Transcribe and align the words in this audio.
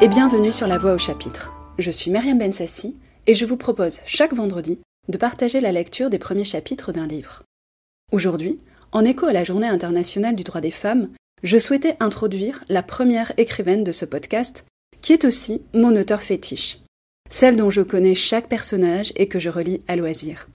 et 0.00 0.06
bienvenue 0.06 0.52
sur 0.52 0.68
La 0.68 0.78
Voix 0.78 0.92
au 0.92 0.98
chapitre. 0.98 1.52
Je 1.76 1.90
suis 1.90 2.12
Myriam 2.12 2.38
Bensassi 2.38 2.96
et 3.26 3.34
je 3.34 3.44
vous 3.44 3.56
propose 3.56 3.98
chaque 4.06 4.32
vendredi 4.32 4.78
de 5.08 5.18
partager 5.18 5.60
la 5.60 5.72
lecture 5.72 6.08
des 6.08 6.20
premiers 6.20 6.44
chapitres 6.44 6.92
d'un 6.92 7.08
livre. 7.08 7.42
Aujourd'hui, 8.12 8.58
en 8.92 9.04
écho 9.04 9.26
à 9.26 9.32
la 9.32 9.42
Journée 9.42 9.66
internationale 9.66 10.36
du 10.36 10.44
droit 10.44 10.60
des 10.60 10.70
femmes, 10.70 11.08
je 11.42 11.58
souhaitais 11.58 11.96
introduire 11.98 12.62
la 12.68 12.84
première 12.84 13.32
écrivaine 13.38 13.82
de 13.82 13.90
ce 13.90 14.04
podcast, 14.04 14.66
qui 15.00 15.14
est 15.14 15.24
aussi 15.24 15.62
mon 15.74 15.96
auteur 15.96 16.22
fétiche, 16.22 16.78
celle 17.28 17.56
dont 17.56 17.70
je 17.70 17.82
connais 17.82 18.14
chaque 18.14 18.48
personnage 18.48 19.12
et 19.16 19.26
que 19.26 19.40
je 19.40 19.50
relis 19.50 19.82
à 19.88 19.96
loisir. 19.96 20.48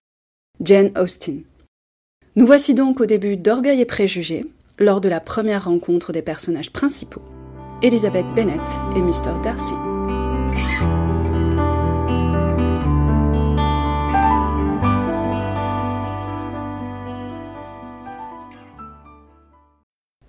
Jane 0.61 0.97
Austen. 0.97 1.44
Nous 2.38 2.45
voici 2.45 2.73
donc 2.73 3.02
au 3.02 3.05
début 3.05 3.35
d'Orgueil 3.35 3.81
et 3.81 3.85
Préjugés, 3.85 4.45
lors 4.80 5.02
de 5.02 5.09
la 5.09 5.19
première 5.19 5.66
rencontre 5.66 6.13
des 6.13 6.21
personnages 6.21 6.71
principaux, 6.71 7.21
Elizabeth 7.83 8.25
Bennet 8.33 8.61
et 8.95 9.01
Mr. 9.01 9.41
Darcy. 9.43 9.73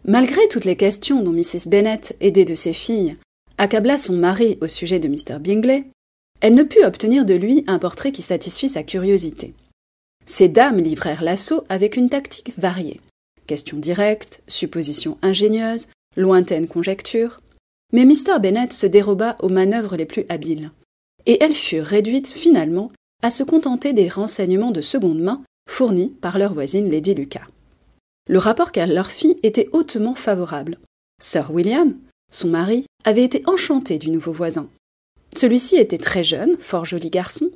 Malgré 0.04 0.48
toutes 0.48 0.64
les 0.64 0.74
questions 0.74 1.22
dont 1.22 1.30
Mrs. 1.30 1.68
Bennet, 1.68 2.00
aidée 2.20 2.44
de 2.44 2.56
ses 2.56 2.72
filles, 2.72 3.16
accabla 3.56 3.98
son 3.98 4.14
mari 4.14 4.58
au 4.60 4.66
sujet 4.66 4.98
de 4.98 5.06
Mr. 5.06 5.38
Bingley, 5.38 5.84
elle 6.40 6.54
ne 6.54 6.64
put 6.64 6.82
obtenir 6.82 7.24
de 7.24 7.34
lui 7.34 7.62
un 7.68 7.78
portrait 7.78 8.10
qui 8.10 8.22
satisfît 8.22 8.68
sa 8.68 8.82
curiosité. 8.82 9.54
Ces 10.26 10.48
dames 10.48 10.80
livrèrent 10.80 11.22
l'assaut 11.22 11.62
avec 11.68 11.96
une 11.96 12.08
tactique 12.08 12.52
variée. 12.58 13.00
Questions 13.46 13.78
directes, 13.78 14.40
suppositions 14.48 15.18
ingénieuses, 15.22 15.86
lointaines 16.16 16.66
conjectures. 16.66 17.40
Mais 17.92 18.04
Mr. 18.04 18.40
Bennet 18.40 18.72
se 18.72 18.86
déroba 18.86 19.36
aux 19.40 19.48
manœuvres 19.48 19.96
les 19.96 20.06
plus 20.06 20.24
habiles. 20.28 20.70
Et 21.26 21.42
elles 21.42 21.54
furent 21.54 21.86
réduites 21.86 22.32
finalement 22.32 22.90
à 23.22 23.30
se 23.30 23.42
contenter 23.42 23.92
des 23.92 24.08
renseignements 24.08 24.72
de 24.72 24.80
seconde 24.80 25.20
main 25.20 25.42
fournis 25.68 26.08
par 26.20 26.38
leur 26.38 26.52
voisine 26.54 26.90
Lady 26.90 27.14
Lucas. 27.14 27.46
Le 28.28 28.38
rapport 28.38 28.72
qu'elle 28.72 28.94
leur 28.94 29.10
fit 29.10 29.36
était 29.42 29.68
hautement 29.72 30.14
favorable. 30.14 30.78
Sir 31.22 31.50
William, 31.50 31.94
son 32.30 32.48
mari, 32.48 32.84
avait 33.04 33.24
été 33.24 33.42
enchanté 33.46 33.98
du 33.98 34.10
nouveau 34.10 34.32
voisin. 34.32 34.68
Celui-ci 35.36 35.76
était 35.76 35.98
très 35.98 36.24
jeune, 36.24 36.56
fort 36.58 36.84
joli 36.84 37.10
garçon, 37.10 37.50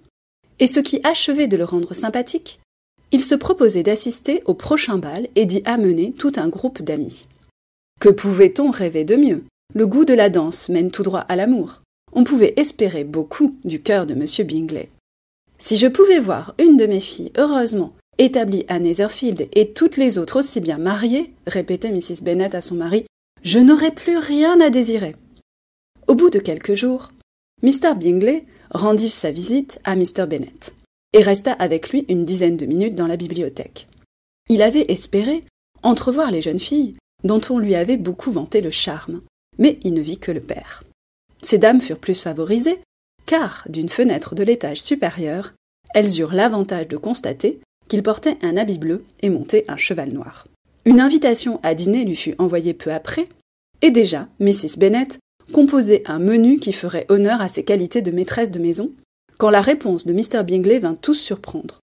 et 0.61 0.67
ce 0.67 0.81
qui 0.81 1.01
achevait 1.05 1.49
de 1.49 1.57
le 1.57 1.65
rendre 1.65 1.95
sympathique, 1.95 2.61
il 3.11 3.23
se 3.23 3.35
proposait 3.35 3.83
d'assister 3.83 4.43
au 4.45 4.55
prochain 4.55 4.99
bal 4.99 5.29
et 5.35 5.47
d'y 5.47 5.63
amener 5.65 6.13
tout 6.13 6.33
un 6.37 6.49
groupe 6.49 6.83
d'amis. 6.83 7.27
Que 8.01 8.09
pouvait-on 8.11 8.71
rêver 8.71 9.05
de 9.05 9.17
mieux? 9.17 9.45
Le 9.79 9.87
goût 9.87 10.05
de 10.05 10.13
la 10.13 10.29
danse 10.29 10.69
mène 10.69 10.91
tout 10.91 11.05
droit 11.05 11.21
à 11.21 11.37
l'amour. 11.37 11.83
On 12.13 12.25
pouvait 12.25 12.55
espérer 12.57 13.05
beaucoup 13.05 13.55
du 13.63 13.81
cœur 13.81 14.07
de 14.07 14.15
M. 14.15 14.27
Bingley. 14.45 14.89
Si 15.57 15.77
je 15.77 15.87
pouvais 15.87 16.19
voir 16.19 16.57
une 16.59 16.77
de 16.77 16.85
mes 16.85 16.99
filles 16.99 17.31
heureusement 17.39 17.93
établie 18.19 18.65
à 18.67 18.81
Netherfield 18.81 19.47
et 19.53 19.71
toutes 19.71 19.97
les 19.97 20.19
autres 20.19 20.41
aussi 20.41 20.59
bien 20.59 20.79
mariées, 20.79 21.33
répétait 21.47 21.93
Mrs. 21.93 22.25
Bennet 22.25 22.57
à 22.57 22.61
son 22.61 22.75
mari, 22.75 23.07
je 23.45 23.61
n'aurais 23.61 23.93
plus 23.93 24.19
rien 24.19 24.61
à 24.61 24.69
désirer. 24.69 25.15
Au 26.09 26.17
bout 26.17 26.31
de 26.31 26.41
quelques 26.41 26.75
jours, 26.75 27.13
Mr. 27.63 27.95
Bingley 27.97 28.47
rendit 28.73 29.11
sa 29.11 29.31
visite 29.31 29.79
à 29.85 29.95
Mr. 29.95 30.27
Bennet 30.29 30.73
et 31.13 31.23
resta 31.23 31.53
avec 31.53 31.91
lui 31.91 32.05
une 32.09 32.25
dizaine 32.25 32.57
de 32.57 32.67
minutes 32.67 32.97
dans 32.97 33.07
la 33.07 33.17
bibliothèque. 33.17 33.87
Il 34.49 34.61
avait 34.61 34.91
espéré 34.91 35.45
entrevoir 35.85 36.33
les 36.33 36.43
jeunes 36.43 36.59
filles, 36.59 36.97
dont 37.23 37.41
on 37.49 37.61
lui 37.61 37.77
avait 37.77 37.97
beaucoup 37.97 38.33
vanté 38.33 38.61
le 38.61 38.71
charme, 38.71 39.21
mais 39.59 39.79
il 39.83 39.95
ne 39.95 40.01
vit 40.01 40.19
que 40.19 40.33
le 40.33 40.41
père. 40.41 40.85
Ces 41.43 41.59
dames 41.59 41.81
furent 41.81 41.99
plus 41.99 42.21
favorisées, 42.21 42.81
car, 43.27 43.65
d'une 43.69 43.89
fenêtre 43.89 44.35
de 44.35 44.43
l'étage 44.43 44.81
supérieur, 44.81 45.55
elles 45.95 46.19
eurent 46.19 46.35
l'avantage 46.35 46.89
de 46.89 46.97
constater 46.97 47.61
qu'il 47.89 48.03
portait 48.03 48.39
un 48.43 48.57
habit 48.57 48.79
bleu 48.79 49.05
et 49.21 49.31
montait 49.31 49.65
un 49.69 49.77
cheval 49.77 50.11
noir. 50.11 50.47
Une 50.85 51.01
invitation 51.01 51.61
à 51.63 51.75
dîner 51.75 52.05
lui 52.05 52.17
fut 52.17 52.35
envoyée 52.39 52.75
peu 52.75 52.93
après, 52.93 53.29
et 53.83 53.91
déjà 53.91 54.29
Mrs. 54.41 54.79
Bennet 54.79 55.09
composait 55.53 56.03
un 56.07 56.19
menu 56.19 56.59
qui 56.59 56.73
ferait 56.73 57.07
honneur 57.09 57.41
à 57.41 57.49
ses 57.49 57.65
qualités 57.65 58.03
de 58.03 58.11
maîtresse 58.11 58.51
de 58.51 58.59
maison, 58.59 58.93
quand 59.39 59.51
la 59.51 59.61
réponse 59.61 60.05
de 60.05 60.13
Mr. 60.13 60.45
Bingley 60.45 60.79
vint 60.79 60.95
tous 60.95 61.15
surprendre. 61.15 61.81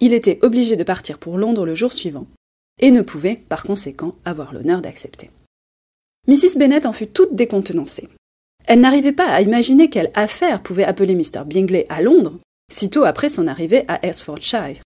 Il 0.00 0.12
était 0.12 0.38
obligé 0.42 0.76
de 0.76 0.84
partir 0.84 1.18
pour 1.18 1.38
Londres 1.38 1.66
le 1.66 1.74
jour 1.74 1.92
suivant, 1.92 2.26
et 2.80 2.90
ne 2.90 3.02
pouvait, 3.02 3.40
par 3.48 3.64
conséquent, 3.64 4.12
avoir 4.24 4.52
l'honneur 4.52 4.82
d'accepter. 4.82 5.30
Mrs. 6.26 6.56
Bennet 6.58 6.86
en 6.86 6.92
fut 6.92 7.08
toute 7.08 7.34
décontenancée. 7.34 8.08
Elle 8.66 8.80
n'arrivait 8.80 9.12
pas 9.12 9.26
à 9.26 9.42
imaginer 9.42 9.90
quelle 9.90 10.10
affaire 10.14 10.62
pouvait 10.62 10.84
appeler 10.84 11.14
Mr. 11.14 11.44
Bingley 11.44 11.84
à 11.90 12.00
Londres, 12.00 12.38
sitôt 12.72 13.04
après 13.04 13.28
son 13.28 13.46
arrivée 13.46 13.84
à 13.88 14.04
Hertfordshire. 14.06 14.82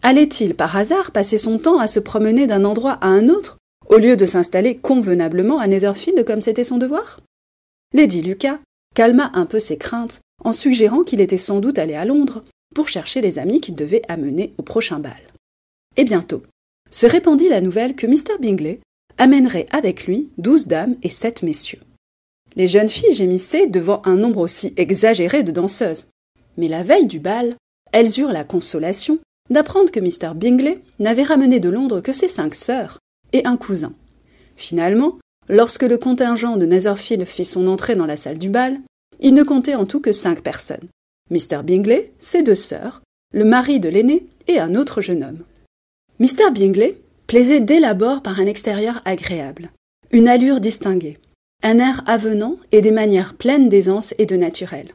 Allait-il 0.00 0.54
par 0.54 0.76
hasard 0.76 1.10
passer 1.10 1.36
son 1.36 1.58
temps 1.58 1.78
à 1.78 1.88
se 1.88 2.00
promener 2.00 2.46
d'un 2.46 2.64
endroit 2.64 2.92
à 3.00 3.08
un 3.08 3.28
autre, 3.28 3.58
au 3.88 3.98
lieu 3.98 4.16
de 4.16 4.26
s'installer 4.26 4.76
convenablement 4.78 5.58
à 5.58 5.66
Netherfield 5.66 6.24
comme 6.24 6.40
c'était 6.40 6.64
son 6.64 6.78
devoir? 6.78 7.20
Lady 7.92 8.22
Lucas 8.22 8.58
calma 8.94 9.30
un 9.34 9.44
peu 9.44 9.60
ses 9.60 9.76
craintes 9.76 10.20
en 10.44 10.52
suggérant 10.52 11.02
qu'il 11.02 11.20
était 11.20 11.36
sans 11.36 11.60
doute 11.60 11.78
allé 11.78 11.94
à 11.94 12.04
Londres 12.04 12.44
pour 12.74 12.88
chercher 12.88 13.20
les 13.20 13.38
amis 13.38 13.60
qu'il 13.60 13.74
devait 13.74 14.02
amener 14.08 14.54
au 14.56 14.62
prochain 14.62 14.98
bal. 14.98 15.20
Et 15.96 16.04
bientôt 16.04 16.42
se 16.90 17.06
répandit 17.06 17.48
la 17.48 17.60
nouvelle 17.60 17.96
que 17.96 18.06
Mr. 18.06 18.38
Bingley 18.40 18.80
amènerait 19.18 19.66
avec 19.70 20.06
lui 20.06 20.28
douze 20.38 20.66
dames 20.66 20.94
et 21.02 21.08
sept 21.08 21.42
messieurs. 21.42 21.80
Les 22.56 22.66
jeunes 22.66 22.88
filles 22.88 23.12
gémissaient 23.12 23.66
devant 23.66 24.02
un 24.04 24.16
nombre 24.16 24.40
aussi 24.40 24.72
exagéré 24.76 25.42
de 25.42 25.52
danseuses. 25.52 26.06
Mais 26.56 26.68
la 26.68 26.82
veille 26.82 27.06
du 27.06 27.20
bal, 27.20 27.54
elles 27.92 28.18
eurent 28.18 28.32
la 28.32 28.44
consolation 28.44 29.18
d'apprendre 29.50 29.90
que 29.90 30.00
Mr. 30.00 30.34
Bingley 30.34 30.80
n'avait 30.98 31.22
ramené 31.22 31.60
de 31.60 31.68
Londres 31.68 32.00
que 32.00 32.12
ses 32.12 32.28
cinq 32.28 32.54
sœurs 32.54 32.98
et 33.32 33.44
un 33.44 33.56
cousin. 33.56 33.92
Finalement, 34.56 35.18
lorsque 35.48 35.84
le 35.84 35.98
contingent 35.98 36.56
de 36.56 36.66
Netherfield 36.66 37.24
fit 37.24 37.44
son 37.44 37.66
entrée 37.68 37.94
dans 37.94 38.06
la 38.06 38.16
salle 38.16 38.38
du 38.38 38.48
bal, 38.48 38.78
il 39.20 39.34
ne 39.34 39.42
comptait 39.42 39.74
en 39.74 39.86
tout 39.86 40.00
que 40.00 40.12
cinq 40.12 40.42
personnes. 40.42 40.88
Mr. 41.30 41.62
Bingley, 41.62 42.12
ses 42.18 42.42
deux 42.42 42.54
sœurs, 42.54 43.02
le 43.32 43.44
mari 43.44 43.80
de 43.80 43.88
l'aîné 43.88 44.26
et 44.46 44.58
un 44.58 44.74
autre 44.74 45.00
jeune 45.00 45.22
homme. 45.22 45.44
Mr. 46.18 46.50
Bingley 46.52 46.98
plaisait 47.28 47.60
dès 47.60 47.78
l'abord 47.78 48.22
par 48.22 48.40
un 48.40 48.46
extérieur 48.46 49.00
agréable, 49.04 49.70
une 50.10 50.26
allure 50.26 50.60
distinguée, 50.60 51.18
un 51.62 51.78
air 51.78 52.02
avenant 52.06 52.56
et 52.72 52.80
des 52.80 52.90
manières 52.90 53.34
pleines 53.34 53.68
d'aisance 53.68 54.14
et 54.18 54.26
de 54.26 54.34
naturel. 54.34 54.94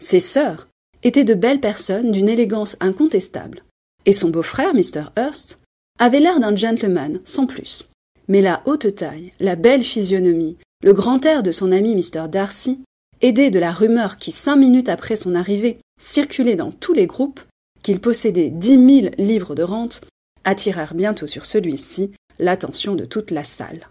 Ses 0.00 0.20
sœurs 0.20 0.68
étaient 1.02 1.24
de 1.24 1.34
belles 1.34 1.60
personnes 1.60 2.12
d'une 2.12 2.28
élégance 2.28 2.76
incontestable, 2.80 3.64
et 4.06 4.12
son 4.12 4.30
beau-frère, 4.30 4.72
Mr. 4.72 5.10
Hurst, 5.18 5.60
avait 5.98 6.20
l'air 6.20 6.40
d'un 6.40 6.56
gentleman, 6.56 7.20
sans 7.24 7.46
plus. 7.46 7.88
Mais 8.28 8.40
la 8.40 8.62
haute 8.66 8.94
taille, 8.94 9.32
la 9.40 9.56
belle 9.56 9.84
physionomie, 9.84 10.56
le 10.82 10.92
grand 10.92 11.24
air 11.26 11.42
de 11.42 11.52
son 11.52 11.72
ami 11.72 11.94
Mr. 11.94 12.28
Darcy 12.28 12.78
aidé 13.20 13.50
de 13.50 13.58
la 13.58 13.72
rumeur 13.72 14.16
qui, 14.16 14.32
cinq 14.32 14.56
minutes 14.56 14.88
après 14.88 15.16
son 15.16 15.34
arrivée, 15.34 15.78
circulait 16.00 16.56
dans 16.56 16.70
tous 16.70 16.92
les 16.92 17.06
groupes, 17.06 17.40
qu'il 17.82 18.00
possédait 18.00 18.50
dix 18.50 18.78
mille 18.78 19.12
livres 19.18 19.54
de 19.54 19.62
rente, 19.62 20.02
attirèrent 20.44 20.94
bientôt 20.94 21.26
sur 21.26 21.46
celui-ci 21.46 22.12
l'attention 22.38 22.94
de 22.94 23.04
toute 23.04 23.30
la 23.30 23.44
salle. 23.44 23.88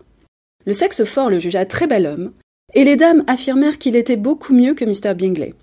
Le 0.66 0.74
sexe 0.74 1.04
fort 1.04 1.30
le 1.30 1.40
jugea 1.40 1.66
très 1.66 1.88
bel 1.88 2.06
homme, 2.06 2.34
et 2.74 2.84
les 2.84 2.96
dames 2.96 3.24
affirmèrent 3.28 3.78
qu'il 3.78 3.96
était 3.96 4.18
beaucoup 4.18 4.54
mieux 4.54 4.74
que 4.74 4.86
Mr. 4.86 5.14
Bingley. 5.14 5.54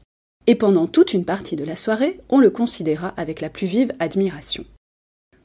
Et 0.47 0.55
pendant 0.55 0.87
toute 0.87 1.13
une 1.13 1.25
partie 1.25 1.57
de 1.57 1.65
la 1.65 1.77
soirée, 1.77 2.21
on 2.29 2.39
le 2.39 2.51
considéra 2.51 3.09
avec 3.17 3.41
la 3.41 3.51
plus 3.51 3.67
vive 3.67 3.93
admiration. 3.99 4.65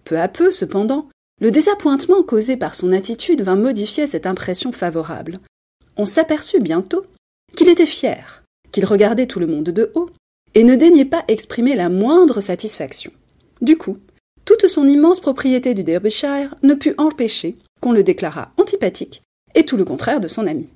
Peu 0.04 0.20
à 0.20 0.28
peu, 0.28 0.52
cependant, 0.52 1.10
le 1.42 1.52
désappointement 1.52 2.24
causé 2.24 2.56
par 2.56 2.76
son 2.76 2.94
attitude 2.94 3.42
vint 3.42 3.56
modifier 3.56 4.08
cette 4.08 4.26
impression 4.26 4.72
favorable. 4.72 5.40
On 5.98 6.06
s'aperçut 6.06 6.60
bientôt 6.60 7.06
qu'il 7.56 7.70
était 7.70 7.86
fier, 7.86 8.44
qu'il 8.72 8.86
regardait 8.86 9.28
tout 9.28 9.40
le 9.40 9.48
monde 9.48 9.66
de 9.66 9.92
haut, 9.96 10.10
et 10.54 10.64
ne 10.64 10.76
daignait 10.76 11.06
pas 11.06 11.26
exprimer 11.28 11.76
la 11.76 11.90
moindre 11.90 12.40
satisfaction. 12.40 13.12
Du 13.62 13.78
coup, 13.78 13.98
toute 14.46 14.68
son 14.68 14.88
immense 14.88 15.20
propriété 15.20 15.74
du 15.74 15.84
Derbyshire 15.84 16.56
ne 16.64 16.74
put 16.74 16.94
empêcher 16.98 17.58
qu'on 17.82 17.92
le 17.92 18.04
déclarât 18.04 18.52
antipathique, 18.58 19.24
et 19.56 19.66
tout 19.66 19.78
le 19.78 19.86
contraire 19.86 20.20
de 20.20 20.28
son 20.28 20.48
ami. 20.48 20.68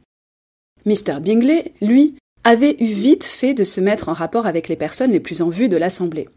Mr. 0.86 1.20
Bingley, 1.22 1.74
lui, 1.82 2.16
avait 2.44 2.76
eu 2.80 2.94
vite 2.94 3.26
fait 3.26 3.54
de 3.54 3.64
se 3.64 3.82
mettre 3.82 4.10
en 4.10 4.14
rapport 4.14 4.48
avec 4.48 4.68
les 4.68 4.76
personnes 4.76 5.12
les 5.12 5.20
plus 5.20 5.42
en 5.42 5.50
vue 5.50 5.70
de 5.70 5.78
l'Assemblée. 5.78 6.30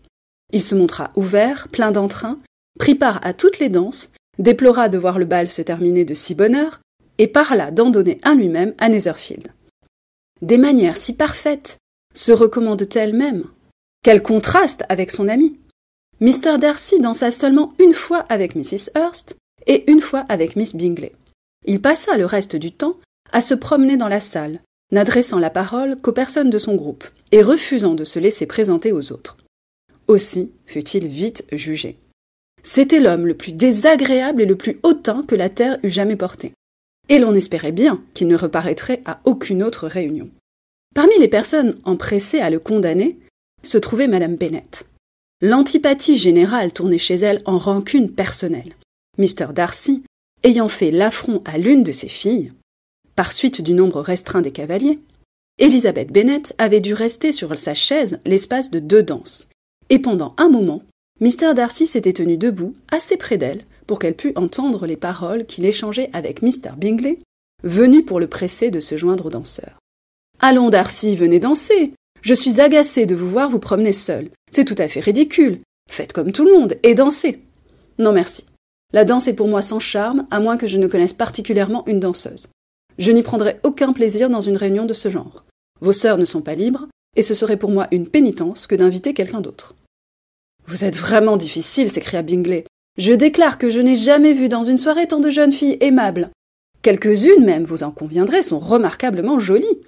Il 0.52 0.62
se 0.62 0.74
montra 0.74 1.10
ouvert, 1.16 1.68
plein 1.68 1.90
d'entrain, 1.90 2.38
prit 2.78 2.94
part 2.94 3.20
à 3.24 3.32
toutes 3.32 3.58
les 3.58 3.68
danses, 3.68 4.12
déplora 4.38 4.88
de 4.88 4.98
voir 4.98 5.18
le 5.18 5.24
bal 5.24 5.48
se 5.48 5.62
terminer 5.62 6.04
de 6.04 6.14
si 6.14 6.34
bonne 6.34 6.54
heure, 6.54 6.80
et 7.18 7.28
parla 7.28 7.70
d'en 7.70 7.90
donner 7.90 8.20
un 8.22 8.34
lui-même 8.34 8.74
à 8.78 8.88
Netherfield. 8.88 9.52
Des 10.40 10.58
manières 10.58 10.96
si 10.96 11.14
parfaites 11.14 11.78
se 12.14 12.32
recommandent-elles 12.32 13.14
même? 13.14 13.44
Quel 14.02 14.22
contraste 14.22 14.84
avec 14.88 15.10
son 15.10 15.28
ami 15.28 15.56
Mr. 16.22 16.56
Darcy 16.60 17.00
dansa 17.00 17.32
seulement 17.32 17.74
une 17.80 17.92
fois 17.92 18.18
avec 18.28 18.54
Mrs. 18.54 18.90
Hurst 18.94 19.36
et 19.66 19.90
une 19.90 20.00
fois 20.00 20.20
avec 20.28 20.54
Miss 20.54 20.72
Bingley. 20.76 21.16
Il 21.66 21.80
passa 21.80 22.16
le 22.16 22.26
reste 22.26 22.54
du 22.54 22.70
temps 22.70 22.96
à 23.32 23.40
se 23.40 23.54
promener 23.54 23.96
dans 23.96 24.06
la 24.06 24.20
salle, 24.20 24.60
n'adressant 24.92 25.40
la 25.40 25.50
parole 25.50 25.96
qu'aux 25.96 26.12
personnes 26.12 26.48
de 26.48 26.58
son 26.58 26.76
groupe 26.76 27.02
et 27.32 27.42
refusant 27.42 27.96
de 27.96 28.04
se 28.04 28.20
laisser 28.20 28.46
présenter 28.46 28.92
aux 28.92 29.10
autres. 29.10 29.36
Aussi 30.06 30.52
fut-il 30.64 31.08
vite 31.08 31.44
jugé. 31.50 31.98
C'était 32.62 33.00
l'homme 33.00 33.26
le 33.26 33.34
plus 33.34 33.52
désagréable 33.52 34.42
et 34.42 34.46
le 34.46 34.54
plus 34.54 34.78
hautain 34.84 35.24
que 35.26 35.34
la 35.34 35.48
terre 35.48 35.80
eût 35.82 35.90
jamais 35.90 36.14
porté. 36.14 36.52
Et 37.08 37.18
l'on 37.18 37.34
espérait 37.34 37.72
bien 37.72 38.00
qu'il 38.14 38.28
ne 38.28 38.36
reparaîtrait 38.36 39.02
à 39.06 39.18
aucune 39.24 39.64
autre 39.64 39.88
réunion. 39.88 40.30
Parmi 40.94 41.18
les 41.18 41.26
personnes 41.26 41.80
empressées 41.82 42.38
à 42.38 42.48
le 42.48 42.60
condamner 42.60 43.18
se 43.64 43.76
trouvait 43.76 44.06
Madame 44.06 44.36
Bennett. 44.36 44.86
L'antipathie 45.44 46.18
générale 46.18 46.72
tournait 46.72 46.98
chez 46.98 47.16
elle 47.16 47.42
en 47.46 47.58
rancune 47.58 48.12
personnelle. 48.12 48.76
Mr. 49.18 49.52
Darcy, 49.52 50.04
ayant 50.44 50.68
fait 50.68 50.92
l'affront 50.92 51.42
à 51.44 51.58
l'une 51.58 51.82
de 51.82 51.90
ses 51.90 52.08
filles, 52.08 52.52
par 53.16 53.32
suite 53.32 53.60
du 53.60 53.74
nombre 53.74 54.00
restreint 54.00 54.40
des 54.40 54.52
cavaliers, 54.52 55.00
Elizabeth 55.58 56.12
Bennet 56.12 56.42
avait 56.58 56.80
dû 56.80 56.94
rester 56.94 57.32
sur 57.32 57.58
sa 57.58 57.74
chaise 57.74 58.20
l'espace 58.24 58.70
de 58.70 58.78
deux 58.78 59.02
danses, 59.02 59.48
et 59.90 59.98
pendant 59.98 60.34
un 60.38 60.48
moment, 60.48 60.82
Mr. 61.20 61.54
Darcy 61.54 61.88
s'était 61.88 62.12
tenu 62.12 62.36
debout 62.36 62.76
assez 62.92 63.16
près 63.16 63.36
d'elle 63.36 63.64
pour 63.88 63.98
qu'elle 63.98 64.16
pût 64.16 64.32
entendre 64.36 64.86
les 64.86 64.96
paroles 64.96 65.44
qu'il 65.46 65.66
échangeait 65.66 66.10
avec 66.12 66.42
Mr. 66.42 66.70
Bingley, 66.76 67.18
venu 67.64 68.04
pour 68.04 68.20
le 68.20 68.28
presser 68.28 68.70
de 68.70 68.78
se 68.78 68.96
joindre 68.96 69.26
aux 69.26 69.30
danseurs. 69.30 69.78
Allons, 70.38 70.70
Darcy, 70.70 71.16
venez 71.16 71.40
danser. 71.40 71.94
Je 72.22 72.34
suis 72.34 72.60
agacé 72.60 73.04
de 73.04 73.16
vous 73.16 73.28
voir 73.28 73.50
vous 73.50 73.58
promener 73.58 73.92
seul. 73.92 74.30
C'est 74.52 74.64
tout 74.64 74.76
à 74.78 74.86
fait 74.86 75.00
ridicule. 75.00 75.60
Faites 75.90 76.12
comme 76.12 76.30
tout 76.30 76.44
le 76.44 76.52
monde 76.52 76.78
et 76.84 76.94
dansez. 76.94 77.40
Non, 77.98 78.12
merci. 78.12 78.44
La 78.92 79.04
danse 79.04 79.26
est 79.26 79.34
pour 79.34 79.48
moi 79.48 79.60
sans 79.60 79.80
charme, 79.80 80.26
à 80.30 80.38
moins 80.38 80.56
que 80.56 80.68
je 80.68 80.78
ne 80.78 80.86
connaisse 80.86 81.14
particulièrement 81.14 81.84
une 81.86 81.98
danseuse. 81.98 82.48
Je 82.98 83.10
n'y 83.10 83.22
prendrai 83.22 83.58
aucun 83.64 83.92
plaisir 83.92 84.30
dans 84.30 84.40
une 84.40 84.56
réunion 84.56 84.84
de 84.84 84.94
ce 84.94 85.08
genre. 85.08 85.44
Vos 85.80 85.92
sœurs 85.92 86.18
ne 86.18 86.24
sont 86.24 86.42
pas 86.42 86.54
libres, 86.54 86.86
et 87.16 87.22
ce 87.22 87.34
serait 87.34 87.56
pour 87.56 87.70
moi 87.70 87.88
une 87.90 88.06
pénitence 88.06 88.68
que 88.68 88.76
d'inviter 88.76 89.14
quelqu'un 89.14 89.40
d'autre. 89.40 89.74
Vous 90.66 90.84
êtes 90.84 90.96
vraiment 90.96 91.36
difficile, 91.36 91.90
s'écria 91.90 92.22
Bingley. 92.22 92.64
Je 92.98 93.14
déclare 93.14 93.58
que 93.58 93.70
je 93.70 93.80
n'ai 93.80 93.96
jamais 93.96 94.32
vu 94.32 94.48
dans 94.48 94.62
une 94.62 94.78
soirée 94.78 95.08
tant 95.08 95.20
de 95.20 95.30
jeunes 95.30 95.50
filles 95.50 95.78
aimables. 95.80 96.30
Quelques-unes 96.82 97.44
même, 97.44 97.64
vous 97.64 97.82
en 97.82 97.90
conviendrez, 97.90 98.42
sont 98.42 98.60
remarquablement 98.60 99.38
jolies. 99.38 99.80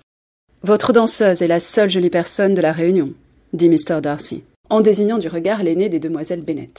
Votre 0.64 0.94
danseuse 0.94 1.42
est 1.42 1.46
la 1.46 1.60
seule 1.60 1.90
jolie 1.90 2.08
personne 2.08 2.54
de 2.54 2.62
la 2.62 2.72
réunion, 2.72 3.12
dit 3.52 3.68
Mr. 3.68 4.00
Darcy, 4.00 4.44
en 4.70 4.80
désignant 4.80 5.18
du 5.18 5.28
regard 5.28 5.62
l'aînée 5.62 5.90
des 5.90 6.00
demoiselles 6.00 6.40
Bennet. 6.40 6.72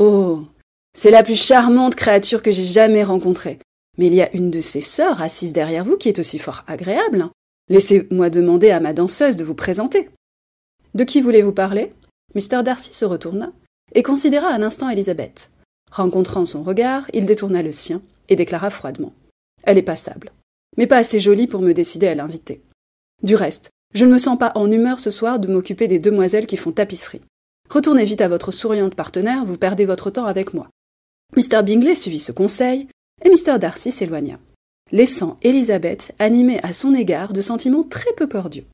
Oh. 0.00 0.40
C'est 0.92 1.12
la 1.12 1.22
plus 1.22 1.40
charmante 1.40 1.94
créature 1.94 2.42
que 2.42 2.50
j'ai 2.50 2.64
jamais 2.64 3.04
rencontrée. 3.04 3.60
Mais 3.96 4.06
il 4.08 4.14
y 4.14 4.22
a 4.22 4.34
une 4.34 4.50
de 4.50 4.60
ses 4.60 4.80
sœurs 4.80 5.22
assise 5.22 5.52
derrière 5.52 5.84
vous 5.84 5.96
qui 5.96 6.08
est 6.08 6.18
aussi 6.18 6.40
fort 6.40 6.64
agréable. 6.66 7.28
Laissez-moi 7.68 8.28
demander 8.28 8.70
à 8.70 8.80
ma 8.80 8.92
danseuse 8.92 9.36
de 9.36 9.44
vous 9.44 9.54
présenter. 9.54 10.10
De 10.94 11.04
qui 11.04 11.20
voulez-vous 11.20 11.52
parler? 11.52 11.92
Mr. 12.34 12.64
Darcy 12.64 12.92
se 12.92 13.04
retourna 13.04 13.52
et 13.94 14.02
considéra 14.02 14.48
un 14.48 14.62
instant 14.62 14.90
Elisabeth. 14.90 15.52
Rencontrant 15.92 16.44
son 16.44 16.64
regard, 16.64 17.08
il 17.14 17.24
détourna 17.24 17.62
le 17.62 17.70
sien 17.70 18.02
et 18.28 18.34
déclara 18.34 18.68
froidement. 18.68 19.12
Elle 19.62 19.78
est 19.78 19.82
passable, 19.82 20.32
mais 20.76 20.88
pas 20.88 20.96
assez 20.96 21.20
jolie 21.20 21.46
pour 21.46 21.62
me 21.62 21.72
décider 21.72 22.08
à 22.08 22.16
l'inviter. 22.16 22.62
Du 23.22 23.34
reste, 23.34 23.70
je 23.94 24.04
ne 24.04 24.12
me 24.12 24.18
sens 24.18 24.38
pas 24.38 24.52
en 24.54 24.70
humeur 24.70 25.00
ce 25.00 25.10
soir 25.10 25.38
de 25.38 25.48
m'occuper 25.48 25.88
des 25.88 25.98
demoiselles 25.98 26.46
qui 26.46 26.56
font 26.56 26.72
tapisserie. 26.72 27.22
Retournez 27.68 28.04
vite 28.04 28.20
à 28.20 28.28
votre 28.28 28.52
souriante 28.52 28.94
partenaire, 28.94 29.44
vous 29.44 29.56
perdez 29.56 29.84
votre 29.84 30.10
temps 30.10 30.26
avec 30.26 30.54
moi. 30.54 30.68
Mr. 31.36 31.62
Bingley 31.62 31.94
suivit 31.94 32.18
ce 32.18 32.32
conseil, 32.32 32.88
et 33.22 33.28
Mr. 33.28 33.58
Darcy 33.58 33.92
s'éloigna, 33.92 34.38
laissant 34.90 35.36
Elisabeth 35.42 36.12
animée 36.18 36.60
à 36.62 36.72
son 36.72 36.94
égard 36.94 37.32
de 37.32 37.40
sentiments 37.40 37.84
très 37.84 38.12
peu 38.16 38.26
cordiaux. 38.26 38.64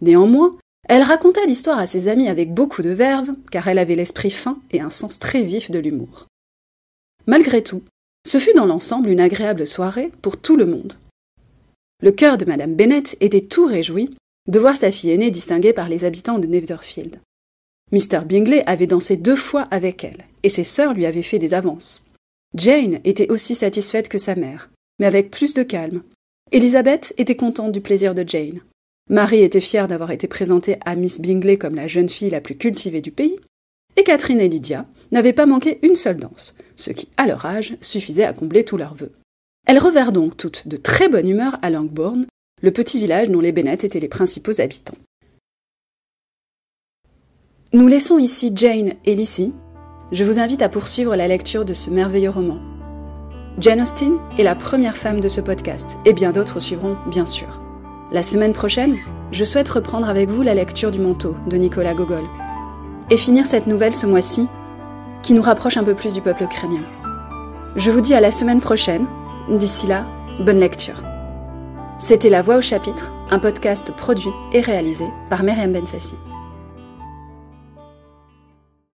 Néanmoins, 0.00 0.56
elle 0.88 1.02
raconta 1.02 1.44
l'histoire 1.46 1.78
à 1.78 1.86
ses 1.86 2.06
amis 2.06 2.28
avec 2.28 2.52
beaucoup 2.52 2.82
de 2.82 2.90
verve, 2.90 3.30
car 3.50 3.66
elle 3.66 3.78
avait 3.78 3.96
l'esprit 3.96 4.30
fin 4.30 4.60
et 4.70 4.80
un 4.80 4.90
sens 4.90 5.18
très 5.18 5.42
vif 5.42 5.70
de 5.70 5.78
l'humour. 5.78 6.26
Malgré 7.26 7.62
tout, 7.62 7.82
ce 8.26 8.38
fut 8.38 8.54
dans 8.54 8.66
l'ensemble 8.66 9.08
une 9.08 9.20
agréable 9.20 9.66
soirée 9.66 10.12
pour 10.22 10.36
tout 10.36 10.56
le 10.56 10.66
monde. 10.66 10.94
Le 12.02 12.12
cœur 12.12 12.36
de 12.36 12.44
Madame 12.44 12.74
Bennet 12.74 13.16
était 13.20 13.40
tout 13.40 13.66
réjoui 13.66 14.16
de 14.48 14.58
voir 14.58 14.76
sa 14.76 14.92
fille 14.92 15.10
aînée 15.10 15.30
distinguée 15.30 15.72
par 15.72 15.88
les 15.88 16.04
habitants 16.04 16.38
de 16.38 16.46
Netherfield. 16.46 17.20
Mr. 17.90 18.24
Bingley 18.26 18.62
avait 18.66 18.86
dansé 18.86 19.16
deux 19.16 19.36
fois 19.36 19.62
avec 19.70 20.04
elle, 20.04 20.24
et 20.42 20.48
ses 20.48 20.64
sœurs 20.64 20.92
lui 20.92 21.06
avaient 21.06 21.22
fait 21.22 21.38
des 21.38 21.54
avances. 21.54 22.04
Jane 22.54 23.00
était 23.04 23.30
aussi 23.30 23.54
satisfaite 23.54 24.08
que 24.08 24.18
sa 24.18 24.34
mère, 24.34 24.70
mais 24.98 25.06
avec 25.06 25.30
plus 25.30 25.54
de 25.54 25.62
calme. 25.62 26.02
Elizabeth 26.52 27.14
était 27.16 27.36
contente 27.36 27.72
du 27.72 27.80
plaisir 27.80 28.14
de 28.14 28.24
Jane. 28.26 28.60
Marie 29.08 29.42
était 29.42 29.60
fière 29.60 29.88
d'avoir 29.88 30.10
été 30.10 30.26
présentée 30.26 30.76
à 30.84 30.96
Miss 30.96 31.20
Bingley 31.20 31.56
comme 31.56 31.76
la 31.76 31.86
jeune 31.86 32.08
fille 32.08 32.30
la 32.30 32.40
plus 32.40 32.56
cultivée 32.56 33.00
du 33.00 33.12
pays, 33.12 33.38
et 33.96 34.04
Catherine 34.04 34.40
et 34.40 34.48
Lydia 34.48 34.86
n'avaient 35.12 35.32
pas 35.32 35.46
manqué 35.46 35.78
une 35.82 35.96
seule 35.96 36.18
danse, 36.18 36.54
ce 36.74 36.90
qui, 36.90 37.08
à 37.16 37.26
leur 37.26 37.46
âge, 37.46 37.76
suffisait 37.80 38.24
à 38.24 38.32
combler 38.32 38.64
tous 38.64 38.76
leurs 38.76 38.94
vœux. 38.94 39.12
Elles 39.66 39.80
revinrent 39.80 40.12
donc 40.12 40.36
toutes 40.36 40.68
de 40.68 40.76
très 40.76 41.08
bonne 41.08 41.28
humeur 41.28 41.58
à 41.60 41.70
Langbourne, 41.70 42.26
le 42.62 42.70
petit 42.70 43.00
village 43.00 43.28
dont 43.28 43.40
les 43.40 43.50
Bennet 43.50 43.74
étaient 43.74 44.00
les 44.00 44.08
principaux 44.08 44.60
habitants. 44.60 44.94
Nous 47.72 47.88
laissons 47.88 48.18
ici 48.18 48.52
Jane 48.54 48.92
et 49.04 49.16
Lizzie. 49.16 49.52
Je 50.12 50.22
vous 50.22 50.38
invite 50.38 50.62
à 50.62 50.68
poursuivre 50.68 51.16
la 51.16 51.26
lecture 51.26 51.64
de 51.64 51.74
ce 51.74 51.90
merveilleux 51.90 52.30
roman. 52.30 52.58
Jane 53.58 53.80
Austen 53.80 54.18
est 54.38 54.44
la 54.44 54.54
première 54.54 54.96
femme 54.96 55.20
de 55.20 55.28
ce 55.28 55.40
podcast, 55.40 55.98
et 56.04 56.12
bien 56.12 56.30
d'autres 56.30 56.60
suivront, 56.60 56.96
bien 57.10 57.26
sûr. 57.26 57.60
La 58.12 58.22
semaine 58.22 58.52
prochaine, 58.52 58.96
je 59.32 59.44
souhaite 59.44 59.68
reprendre 59.68 60.08
avec 60.08 60.28
vous 60.28 60.42
la 60.42 60.54
lecture 60.54 60.92
du 60.92 61.00
manteau 61.00 61.34
de 61.48 61.56
Nicolas 61.56 61.94
Gogol 61.94 62.24
et 63.10 63.16
finir 63.16 63.46
cette 63.46 63.66
nouvelle 63.66 63.94
ce 63.94 64.06
mois-ci 64.06 64.46
qui 65.24 65.34
nous 65.34 65.42
rapproche 65.42 65.76
un 65.76 65.82
peu 65.84 65.94
plus 65.94 66.14
du 66.14 66.20
peuple 66.20 66.44
ukrainien. 66.44 66.84
Je 67.74 67.90
vous 67.90 68.00
dis 68.00 68.14
à 68.14 68.20
la 68.20 68.30
semaine 68.30 68.60
prochaine. 68.60 69.06
D'ici 69.48 69.86
là, 69.86 70.04
bonne 70.40 70.58
lecture. 70.58 71.00
C'était 72.00 72.30
La 72.30 72.42
Voix 72.42 72.56
au 72.56 72.60
chapitre, 72.60 73.12
un 73.30 73.38
podcast 73.38 73.92
produit 73.92 74.30
et 74.52 74.60
réalisé 74.60 75.04
par 75.30 75.44
Myriam 75.44 75.72
Bensassi. 75.72 76.16